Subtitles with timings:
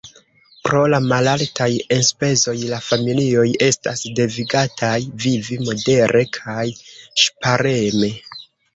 [0.67, 1.67] Pro la malaltaj
[1.97, 4.97] enspezoj, la familioj estas devigataj
[5.29, 6.69] vivi modere kaj
[7.29, 8.15] ŝpareme.